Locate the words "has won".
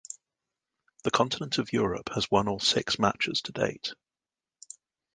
2.15-2.47